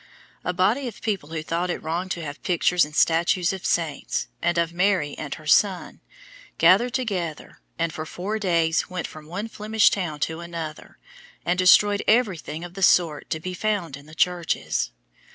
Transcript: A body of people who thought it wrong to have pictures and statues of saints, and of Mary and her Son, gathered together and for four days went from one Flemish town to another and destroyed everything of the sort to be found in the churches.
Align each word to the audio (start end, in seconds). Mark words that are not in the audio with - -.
A 0.43 0.51
body 0.51 0.87
of 0.87 1.03
people 1.03 1.29
who 1.29 1.43
thought 1.43 1.69
it 1.69 1.77
wrong 1.83 2.09
to 2.09 2.23
have 2.23 2.41
pictures 2.41 2.83
and 2.83 2.95
statues 2.95 3.53
of 3.53 3.67
saints, 3.67 4.29
and 4.41 4.57
of 4.57 4.73
Mary 4.73 5.13
and 5.15 5.35
her 5.35 5.45
Son, 5.45 6.01
gathered 6.57 6.95
together 6.95 7.59
and 7.77 7.93
for 7.93 8.07
four 8.07 8.39
days 8.39 8.89
went 8.89 9.05
from 9.05 9.27
one 9.27 9.47
Flemish 9.47 9.91
town 9.91 10.19
to 10.21 10.39
another 10.39 10.97
and 11.45 11.59
destroyed 11.59 12.01
everything 12.07 12.63
of 12.63 12.73
the 12.73 12.81
sort 12.81 13.29
to 13.29 13.39
be 13.39 13.53
found 13.53 13.95
in 13.95 14.07
the 14.07 14.15
churches. 14.15 14.89